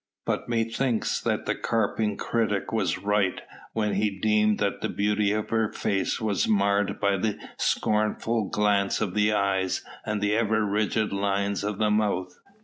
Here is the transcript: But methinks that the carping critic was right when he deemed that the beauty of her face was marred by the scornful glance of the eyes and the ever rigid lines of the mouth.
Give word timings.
But 0.25 0.49
methinks 0.49 1.21
that 1.21 1.45
the 1.45 1.53
carping 1.53 2.17
critic 2.17 2.73
was 2.73 2.97
right 2.97 3.39
when 3.73 3.93
he 3.93 4.09
deemed 4.09 4.57
that 4.57 4.81
the 4.81 4.89
beauty 4.89 5.31
of 5.31 5.51
her 5.51 5.71
face 5.71 6.19
was 6.19 6.47
marred 6.47 6.99
by 6.99 7.17
the 7.17 7.37
scornful 7.59 8.45
glance 8.49 8.99
of 8.99 9.13
the 9.13 9.31
eyes 9.31 9.85
and 10.03 10.19
the 10.19 10.35
ever 10.35 10.65
rigid 10.65 11.13
lines 11.13 11.63
of 11.63 11.77
the 11.77 11.91
mouth. 11.91 12.35